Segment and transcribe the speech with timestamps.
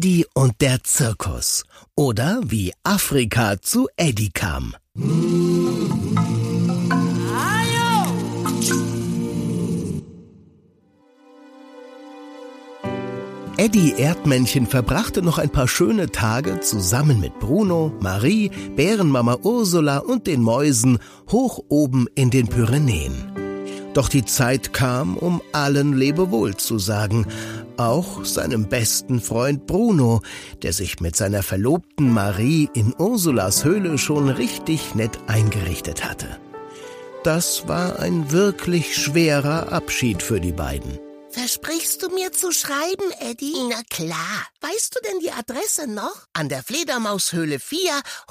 [0.00, 1.64] Eddie und der Zirkus
[1.94, 4.74] oder wie Afrika zu Eddie kam.
[13.58, 20.26] Eddie Erdmännchen verbrachte noch ein paar schöne Tage zusammen mit Bruno, Marie, Bärenmama Ursula und
[20.26, 20.98] den Mäusen
[21.30, 23.30] hoch oben in den Pyrenäen.
[23.92, 27.26] Doch die Zeit kam, um allen Lebewohl zu sagen,
[27.88, 30.22] auch seinem besten Freund Bruno,
[30.62, 36.28] der sich mit seiner Verlobten Marie in Ursulas Höhle schon richtig nett eingerichtet hatte.
[37.24, 40.98] Das war ein wirklich schwerer Abschied für die beiden.
[41.32, 43.54] Versprichst du mir zu schreiben, Eddie?
[43.68, 44.48] Na klar.
[44.60, 46.26] Weißt du denn die Adresse noch?
[46.32, 47.78] An der Fledermaushöhle 4,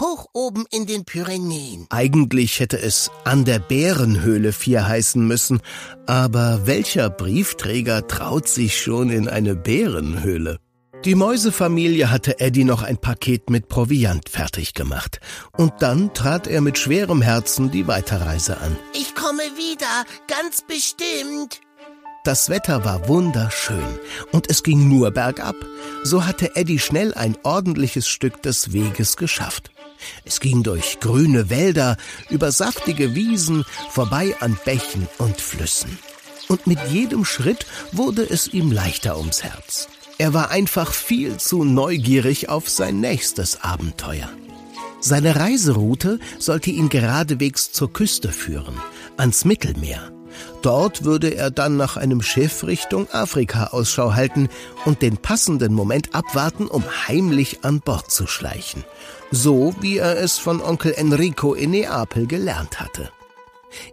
[0.02, 1.88] hoch oben in den Pyrenäen.
[1.90, 5.62] Eigentlich hätte es an der Bärenhöhle 4 heißen müssen,
[6.08, 10.60] aber welcher Briefträger traut sich schon in eine Bärenhöhle?
[11.06, 15.22] Die Mäusefamilie hatte Eddie noch ein Paket mit Proviant fertig gemacht.
[15.56, 18.78] Und dann trat er mit schwerem Herzen die Weiterreise an.
[18.94, 21.62] Ich komme wieder, ganz bestimmt.
[22.30, 24.00] Das Wetter war wunderschön
[24.32, 25.56] und es ging nur bergab.
[26.04, 29.72] So hatte Eddie schnell ein ordentliches Stück des Weges geschafft.
[30.26, 31.98] Es ging durch grüne Wälder,
[32.30, 35.98] über saftige Wiesen, vorbei an Bächen und Flüssen.
[36.48, 39.88] Und mit jedem Schritt wurde es ihm leichter ums Herz.
[40.20, 44.30] Er war einfach viel zu neugierig auf sein nächstes Abenteuer.
[45.00, 48.76] Seine Reiseroute sollte ihn geradewegs zur Küste führen,
[49.18, 50.19] ans Mittelmeer.
[50.62, 54.50] Dort würde er dann nach einem Schiff Richtung Afrika Ausschau halten
[54.86, 58.84] und den passenden Moment abwarten, um heimlich an Bord zu schleichen.
[59.32, 63.10] So wie er es von Onkel Enrico in Neapel gelernt hatte.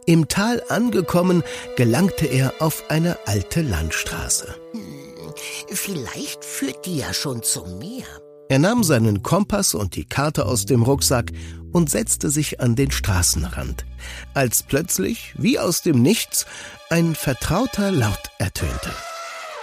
[0.06, 1.42] Im Tal angekommen,
[1.76, 4.54] gelangte er auf eine alte Landstraße.
[4.72, 5.34] Hm,
[5.68, 8.06] vielleicht führt die ja schon zum Meer.
[8.48, 11.32] Er nahm seinen Kompass und die Karte aus dem Rucksack
[11.76, 13.84] und setzte sich an den Straßenrand,
[14.32, 16.46] als plötzlich, wie aus dem Nichts,
[16.88, 18.90] ein vertrauter Laut ertönte.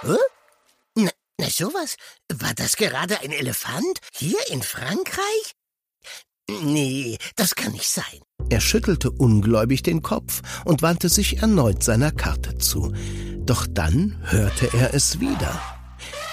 [0.02, 0.14] Hä?
[0.94, 1.96] Na, na sowas?
[2.32, 3.98] War das gerade ein Elefant?
[4.12, 5.56] Hier in Frankreich?
[6.48, 8.20] Nee, das kann nicht sein.
[8.48, 12.94] Er schüttelte ungläubig den Kopf und wandte sich erneut seiner Karte zu.
[13.38, 15.60] Doch dann hörte er es wieder.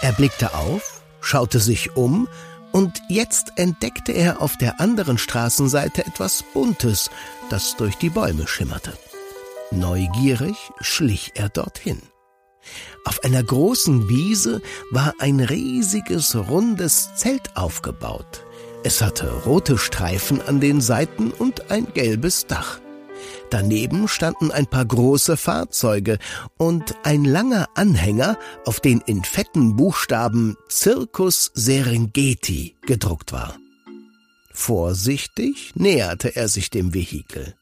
[0.04, 2.28] Er blickte auf schaute sich um
[2.72, 7.10] und jetzt entdeckte er auf der anderen Straßenseite etwas Buntes,
[7.50, 8.94] das durch die Bäume schimmerte.
[9.72, 12.02] Neugierig schlich er dorthin.
[13.06, 14.62] Auf einer großen Wiese
[14.92, 18.46] war ein riesiges, rundes Zelt aufgebaut.
[18.84, 22.80] Es hatte rote Streifen an den Seiten und ein gelbes Dach.
[23.50, 26.18] Daneben standen ein paar große Fahrzeuge
[26.58, 33.56] und ein langer Anhänger, auf den in fetten Buchstaben Circus Serengeti gedruckt war.
[34.54, 37.56] Vorsichtig näherte er sich dem Vehikel.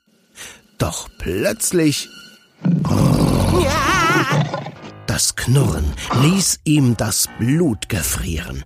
[0.78, 2.10] Doch plötzlich...
[5.08, 8.64] Das Knurren ließ ihm das Blut gefrieren.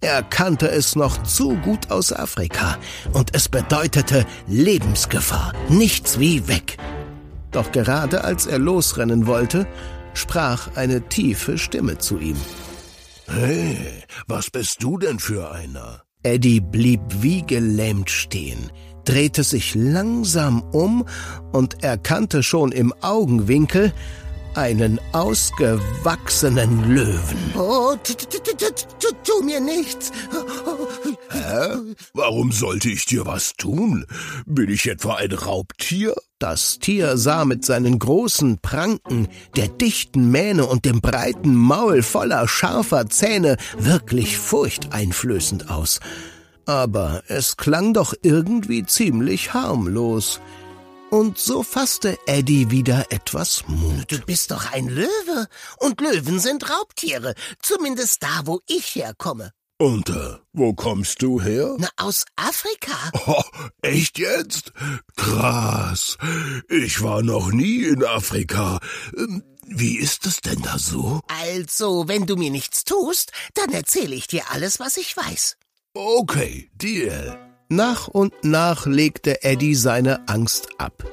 [0.00, 2.78] Er kannte es noch zu gut aus Afrika
[3.14, 6.76] und es bedeutete Lebensgefahr, nichts wie weg.
[7.50, 9.66] Doch gerade als er losrennen wollte,
[10.14, 12.36] sprach eine tiefe Stimme zu ihm.
[13.26, 16.04] Hey, was bist du denn für einer?
[16.22, 18.70] Eddie blieb wie gelähmt stehen,
[19.04, 21.06] drehte sich langsam um
[21.52, 23.92] und erkannte schon im Augenwinkel
[24.54, 27.52] einen ausgewachsenen Löwen.
[27.56, 27.94] Oh,
[29.24, 30.10] tu mir nichts.
[31.30, 31.94] Hä?
[32.14, 34.06] Warum sollte ich dir was tun?
[34.46, 36.14] Bin ich etwa ein Raubtier?
[36.38, 42.46] Das Tier sah mit seinen großen Pranken, der dichten Mähne und dem breiten Maul voller
[42.46, 46.00] scharfer Zähne wirklich furchteinflößend aus.
[46.64, 50.40] Aber es klang doch irgendwie ziemlich harmlos.
[51.10, 54.12] Und so fasste Eddie wieder etwas Mut.
[54.12, 55.48] Du bist doch ein Löwe.
[55.78, 57.34] Und Löwen sind Raubtiere.
[57.62, 59.52] Zumindest da, wo ich herkomme.
[59.78, 61.76] Und äh, wo kommst du her?
[61.78, 62.92] Na, aus Afrika.
[63.26, 63.42] Oh,
[63.80, 64.72] echt jetzt?
[65.16, 66.18] Krass.
[66.68, 68.78] Ich war noch nie in Afrika.
[69.16, 71.20] Ähm, wie ist es denn da so?
[71.28, 75.56] Also, wenn du mir nichts tust, dann erzähle ich dir alles, was ich weiß.
[75.94, 77.47] Okay, Deal.
[77.68, 81.04] Nach und nach legte Eddie seine Angst ab.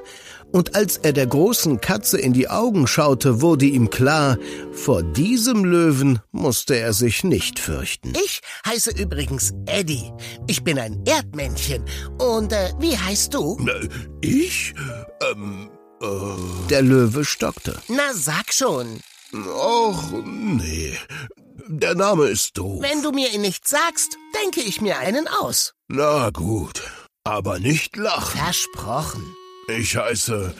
[0.53, 4.37] Und als er der großen Katze in die Augen schaute, wurde ihm klar,
[4.71, 8.13] vor diesem Löwen musste er sich nicht fürchten.
[8.25, 10.13] Ich heiße übrigens Eddie.
[10.47, 11.83] Ich bin ein Erdmännchen.
[12.19, 13.57] Und äh, wie heißt du?
[14.21, 14.73] Ich?
[15.29, 15.69] Ähm,
[16.01, 16.67] äh...
[16.69, 17.81] Der Löwe stockte.
[17.89, 19.01] Na, sag schon.
[19.33, 20.93] Och, nee.
[21.67, 22.81] Der Name ist doof.
[22.81, 25.73] Wenn du mir ihn nicht sagst, denke ich mir einen aus.
[25.87, 26.81] Na gut,
[27.23, 28.37] aber nicht lachen.
[28.39, 29.35] Versprochen.
[29.67, 30.53] Ich heiße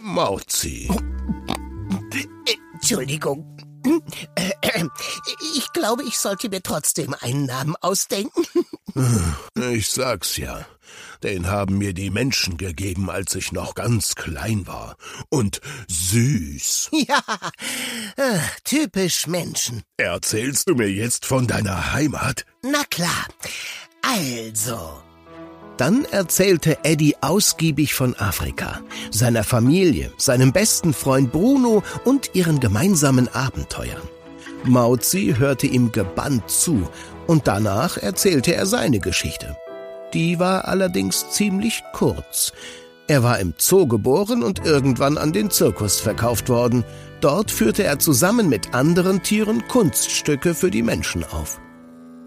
[0.00, 0.88] Mauzi.
[2.74, 3.56] Entschuldigung.
[5.54, 8.44] Ich glaube, ich sollte mir trotzdem einen Namen ausdenken.
[9.72, 10.66] Ich sag's ja.
[11.22, 14.96] Den haben mir die Menschen gegeben, als ich noch ganz klein war.
[15.28, 16.90] Und süß.
[17.08, 17.22] Ja,
[18.16, 19.82] äh, typisch Menschen.
[19.96, 22.44] Erzählst du mir jetzt von deiner Heimat?
[22.62, 23.26] Na klar.
[24.02, 25.02] Also,
[25.76, 28.80] Dann erzählte Eddie ausgiebig von Afrika,
[29.10, 34.02] seiner Familie, seinem besten Freund Bruno und ihren gemeinsamen Abenteuern.
[34.64, 36.88] Mauzi hörte ihm gebannt zu
[37.26, 39.56] und danach erzählte er seine Geschichte.
[40.14, 42.52] Die war allerdings ziemlich kurz.
[43.08, 46.84] Er war im Zoo geboren und irgendwann an den Zirkus verkauft worden.
[47.20, 51.60] Dort führte er zusammen mit anderen Tieren Kunststücke für die Menschen auf.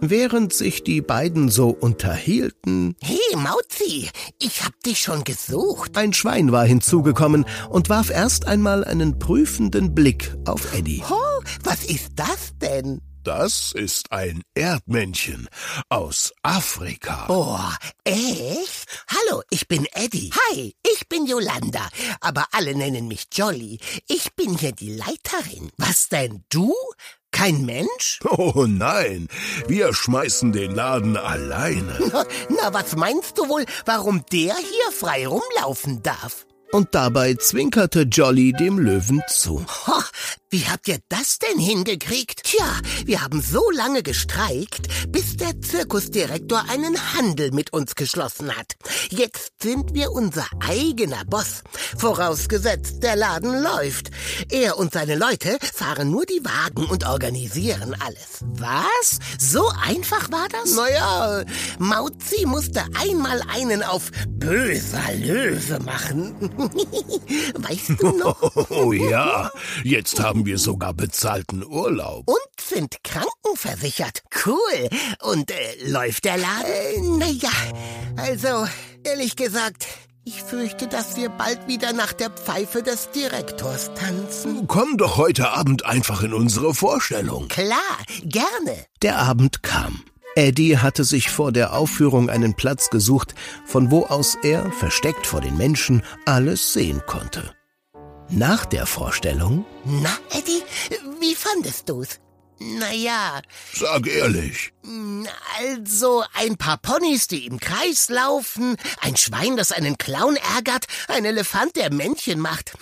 [0.02, 4.10] Während sich die beiden so unterhielten, hey Mauzi,
[4.40, 5.98] ich hab dich schon gesucht.
[5.98, 11.02] ein Schwein war hinzugekommen und warf erst einmal einen prüfenden Blick auf Eddie.
[11.10, 13.02] Oh, was ist das denn?
[13.26, 15.50] Das ist ein Erdmännchen
[15.90, 17.26] aus Afrika.
[17.28, 17.58] Oh,
[18.04, 18.86] echt?
[19.08, 20.30] Hallo, ich bin Eddie.
[20.32, 21.90] Hi, ich bin Yolanda,
[22.22, 23.80] aber alle nennen mich Jolly.
[24.08, 25.72] Ich bin hier die Leiterin.
[25.78, 26.76] Was denn, du?
[27.32, 28.20] Kein Mensch?
[28.30, 29.28] Oh nein,
[29.68, 31.98] wir schmeißen den Laden alleine.
[32.50, 36.46] Na, was meinst du wohl, warum der hier frei rumlaufen darf?
[36.72, 39.66] Und dabei zwinkerte Jolly dem Löwen zu.
[39.88, 40.04] Ho,
[40.56, 42.44] wie habt ihr das denn hingekriegt?
[42.46, 42.66] Tja,
[43.04, 48.76] wir haben so lange gestreikt, bis der Zirkusdirektor einen Handel mit uns geschlossen hat.
[49.10, 51.62] Jetzt sind wir unser eigener Boss.
[51.98, 54.12] Vorausgesetzt, der Laden läuft.
[54.50, 58.46] Er und seine Leute fahren nur die Wagen und organisieren alles.
[58.54, 59.20] Was?
[59.38, 60.74] So einfach war das?
[60.74, 61.44] Naja,
[61.80, 66.34] Mauzi musste einmal einen auf böser Löwe machen.
[67.56, 68.70] weißt du noch?
[68.70, 69.52] Oh ja,
[69.84, 72.28] jetzt haben wir sogar bezahlten Urlaub.
[72.28, 74.24] und sind krankenversichert.
[74.46, 74.90] Cool.
[75.22, 75.56] Und äh,
[75.90, 76.66] läuft der Laden?
[76.66, 77.50] Äh, naja,
[78.18, 78.68] also
[79.04, 79.88] ehrlich gesagt,
[80.24, 84.66] ich fürchte, dass wir bald wieder nach der Pfeife des Direktors tanzen.
[84.68, 87.48] Komm doch heute Abend einfach in unsere Vorstellung.
[87.48, 87.78] Klar,
[88.24, 88.86] gerne.
[89.04, 90.04] Der Abend kam.
[90.36, 95.42] Eddie hatte sich vor der Aufführung einen Platz gesucht, von wo aus er, versteckt vor
[95.42, 97.56] den Menschen, alles sehen konnte.
[98.30, 100.64] Nach der Vorstellung Na, Eddie,
[101.20, 102.20] wie fandest du's?
[102.58, 103.42] Naja,
[103.74, 104.72] Sag ehrlich.
[105.60, 111.26] also ein paar Ponys, die im Kreis laufen, ein Schwein, das einen Clown ärgert, ein
[111.26, 112.78] Elefant, der Männchen macht.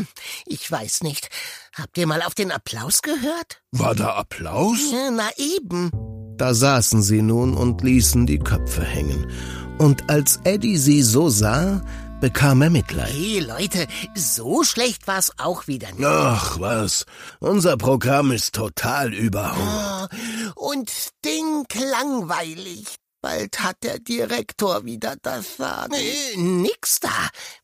[0.45, 1.29] Ich weiß nicht.
[1.75, 3.63] Habt ihr mal auf den Applaus gehört?
[3.71, 4.77] War da Applaus?
[4.91, 5.89] Ja, na eben.
[6.37, 9.31] Da saßen sie nun und ließen die Köpfe hängen.
[9.79, 11.81] Und als Eddie sie so sah,
[12.23, 13.11] bekam er Mitleid.
[13.11, 13.85] Hey Leute,
[14.15, 16.05] so schlecht war's auch wieder nicht.
[16.05, 17.03] Ach was,
[17.41, 20.09] unser Programm ist total überholt.
[20.55, 22.95] Oh, und stinklangweilig.
[23.21, 25.95] Bald hat der Direktor wieder das Sagen.
[25.95, 27.09] Äh, nix da.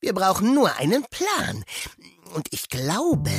[0.01, 1.63] Wir brauchen nur einen Plan.
[2.35, 3.31] Und ich glaube,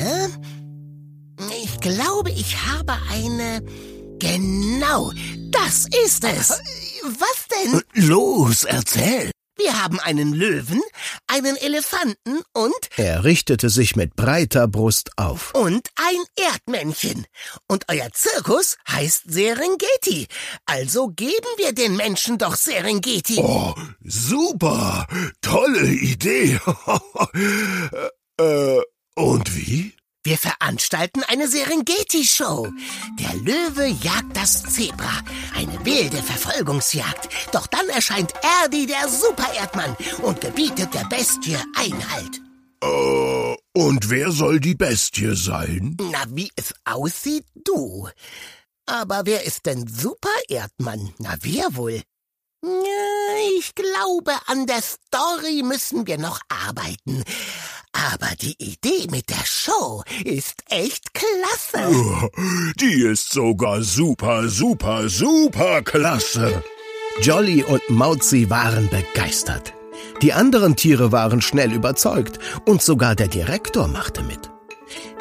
[1.63, 3.63] ich glaube, ich habe eine.
[4.19, 5.13] Genau,
[5.51, 6.63] das ist es.
[7.03, 7.83] Was denn?
[8.09, 9.31] Los, erzähl.
[9.63, 10.81] Wir haben einen Löwen,
[11.27, 15.53] einen Elefanten und Er richtete sich mit breiter Brust auf.
[15.55, 17.27] und ein Erdmännchen.
[17.69, 20.29] Und euer Zirkus heißt Serengeti.
[20.65, 23.37] Also geben wir den Menschen doch Serengeti.
[23.39, 25.07] Oh, super.
[25.43, 26.59] Tolle Idee.
[28.41, 28.81] äh,
[29.15, 29.95] und wie?
[30.23, 32.69] Wir veranstalten eine Serengeti-Show.
[33.19, 35.23] Der Löwe jagt das Zebra.
[35.55, 37.31] Eine wilde Verfolgungsjagd.
[37.53, 42.43] Doch dann erscheint Erdi, der Super-Erdmann, und gebietet der Bestie Einhalt.
[42.83, 45.97] Äh, und wer soll die Bestie sein?
[45.99, 48.11] Na, wie es aussieht, du.
[48.85, 51.15] Aber wer ist denn Super-Erdmann?
[51.19, 52.03] Na, wer wohl?
[53.57, 57.25] Ich glaube, an der Story müssen wir noch arbeiten.
[57.93, 62.31] Aber die Idee mit der Show ist echt klasse.
[62.81, 66.63] Die ist sogar super, super, super klasse.
[67.21, 69.75] Jolly und Mauzi waren begeistert.
[70.23, 74.51] Die anderen Tiere waren schnell überzeugt und sogar der Direktor machte mit.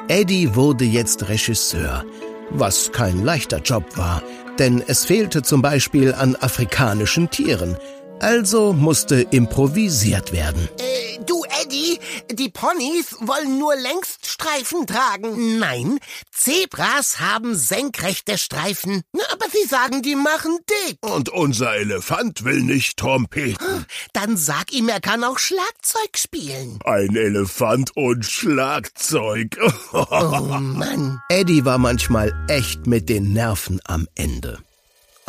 [0.07, 2.03] Eddie wurde jetzt Regisseur,
[2.49, 4.23] was kein leichter Job war,
[4.57, 7.77] denn es fehlte zum Beispiel an afrikanischen Tieren.
[8.19, 10.67] Also musste improvisiert werden.
[10.79, 11.38] Äh, du,
[11.69, 11.99] Eddie,
[12.31, 15.59] die Ponys wollen nur längst Streifen tragen.
[15.59, 15.99] Nein,
[16.31, 19.03] Zebras haben senkrechte Streifen.
[19.31, 20.57] Aber Sie sagen, die machen
[20.87, 20.97] dick.
[21.01, 23.85] Und unser Elefant will nicht Trompeten.
[24.13, 26.79] Dann sag ihm, er kann auch Schlagzeug spielen.
[26.85, 29.57] Ein Elefant und Schlagzeug.
[29.91, 31.21] Oh Mann.
[31.29, 34.59] Eddie war manchmal echt mit den Nerven am Ende.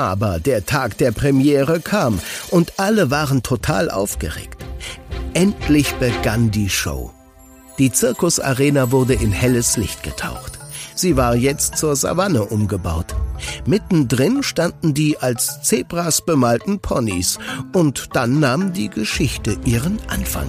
[0.01, 4.65] Aber der Tag der Premiere kam und alle waren total aufgeregt.
[5.35, 7.11] Endlich begann die Show.
[7.79, 10.59] Die Zirkusarena wurde in helles Licht getaucht.
[10.95, 13.15] Sie war jetzt zur Savanne umgebaut.
[13.67, 17.39] Mittendrin standen die als Zebras bemalten Ponys
[17.75, 20.49] und dann nahm die Geschichte ihren Anfang.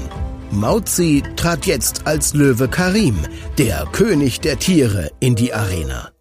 [0.52, 3.18] Mauzi trat jetzt als Löwe Karim,
[3.58, 6.12] der König der Tiere, in die Arena.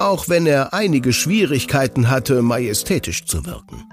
[0.00, 3.84] Auch wenn er einige Schwierigkeiten hatte, majestätisch zu wirken.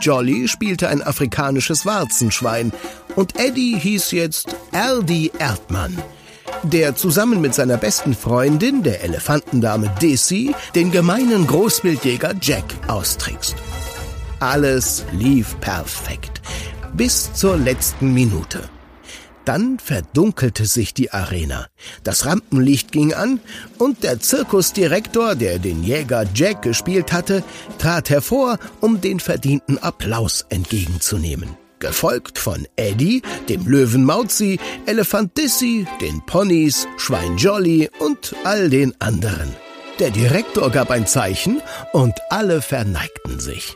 [0.00, 2.72] Jolly spielte ein afrikanisches Warzenschwein
[3.14, 5.98] und Eddie hieß jetzt Erdi Erdmann,
[6.62, 13.54] der zusammen mit seiner besten Freundin, der Elefantendame Desi, den gemeinen Großwildjäger Jack austrickst.
[14.38, 16.40] Alles lief perfekt,
[16.94, 18.70] bis zur letzten Minute.
[19.50, 21.66] Dann verdunkelte sich die Arena.
[22.04, 23.40] Das Rampenlicht ging an
[23.78, 27.42] und der Zirkusdirektor, der den Jäger Jack gespielt hatte,
[27.76, 31.56] trat hervor, um den verdienten Applaus entgegenzunehmen.
[31.80, 38.94] Gefolgt von Eddie, dem Löwen Mauzi, Elefant Dissy, den Ponys, Schwein Jolly und all den
[39.00, 39.56] anderen.
[39.98, 41.60] Der Direktor gab ein Zeichen
[41.92, 43.74] und alle verneigten sich.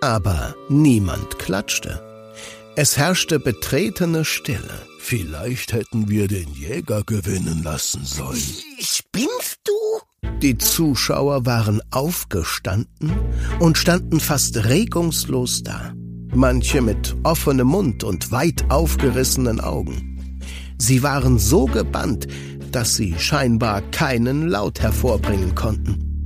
[0.00, 2.02] Aber niemand klatschte.
[2.76, 4.91] Es herrschte betretene Stille.
[5.04, 8.40] Vielleicht hätten wir den Jäger gewinnen lassen sollen.
[8.78, 10.28] Spinnst du?
[10.38, 13.12] Die Zuschauer waren aufgestanden
[13.58, 15.92] und standen fast regungslos da.
[16.32, 20.38] Manche mit offenem Mund und weit aufgerissenen Augen.
[20.78, 22.28] Sie waren so gebannt,
[22.70, 26.24] dass sie scheinbar keinen Laut hervorbringen konnten.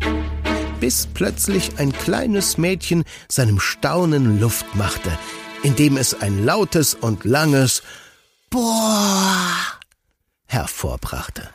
[0.81, 5.11] Bis plötzlich ein kleines Mädchen seinem Staunen Luft machte,
[5.63, 7.83] indem es ein lautes und langes
[8.51, 9.77] Boah
[10.57, 11.49] hervorbrachte.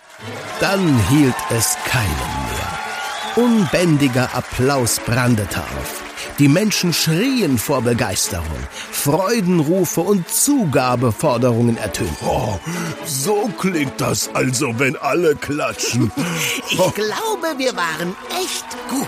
[0.60, 3.46] Dann hielt es keinen mehr.
[3.46, 6.04] Unbändiger Applaus brandete auf.
[6.38, 8.46] Die Menschen schrien vor Begeisterung.
[8.92, 12.28] Freudenrufe und Zugabeforderungen ertönten.
[12.28, 12.60] Oh,
[13.06, 16.12] so klingt das also, wenn alle klatschen.
[16.70, 19.08] Ich glaube, wir waren echt gut.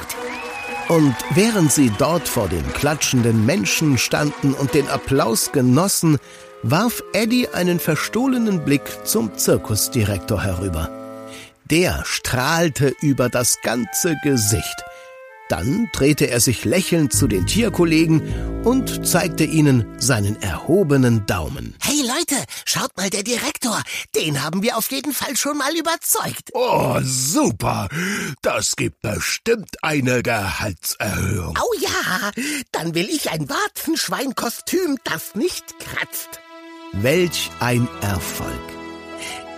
[0.90, 6.20] Und während sie dort vor den klatschenden Menschen standen und den Applaus genossen,
[6.64, 10.90] warf Eddie einen verstohlenen Blick zum Zirkusdirektor herüber.
[11.66, 14.84] Der strahlte über das ganze Gesicht.
[15.50, 21.76] Dann drehte er sich lächelnd zu den Tierkollegen und zeigte ihnen seinen erhobenen Daumen.
[21.82, 23.82] Hey Leute, schaut mal, der Direktor,
[24.16, 26.50] den haben wir auf jeden Fall schon mal überzeugt.
[26.54, 27.90] Oh, super.
[28.42, 31.60] Das gibt bestimmt eine Gehaltserhöhung.
[31.62, 32.32] Oh ja,
[32.72, 36.40] dann will ich ein Warzenschweinkostüm, das nicht kratzt.
[36.94, 38.52] Welch ein Erfolg.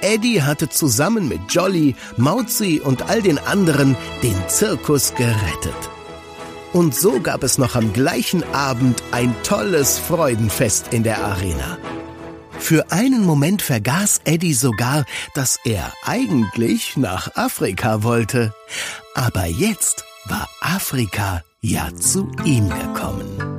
[0.01, 5.89] Eddie hatte zusammen mit Jolly, Mauzi und all den anderen den Zirkus gerettet.
[6.73, 11.77] Und so gab es noch am gleichen Abend ein tolles Freudenfest in der Arena.
[12.59, 18.53] Für einen Moment vergaß Eddie sogar, dass er eigentlich nach Afrika wollte.
[19.13, 23.54] Aber jetzt war Afrika ja zu ihm gekommen.